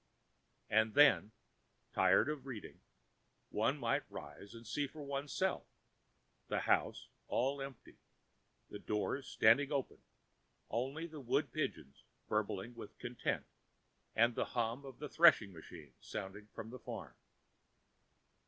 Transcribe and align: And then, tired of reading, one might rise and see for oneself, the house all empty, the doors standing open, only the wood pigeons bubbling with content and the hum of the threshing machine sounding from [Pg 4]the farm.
And 0.67 0.95
then, 0.95 1.31
tired 1.93 2.27
of 2.27 2.47
reading, 2.47 2.79
one 3.51 3.77
might 3.77 4.01
rise 4.09 4.55
and 4.55 4.65
see 4.65 4.87
for 4.87 5.03
oneself, 5.03 5.63
the 6.47 6.61
house 6.61 7.07
all 7.27 7.61
empty, 7.61 7.99
the 8.71 8.79
doors 8.79 9.27
standing 9.27 9.71
open, 9.71 9.99
only 10.71 11.05
the 11.05 11.21
wood 11.21 11.51
pigeons 11.53 12.01
bubbling 12.27 12.73
with 12.73 12.97
content 12.97 13.45
and 14.15 14.33
the 14.33 14.45
hum 14.57 14.85
of 14.85 14.97
the 14.97 15.07
threshing 15.07 15.53
machine 15.53 15.93
sounding 15.99 16.47
from 16.47 16.71
[Pg 16.71 16.79
4]the 16.79 16.83
farm. 16.83 17.13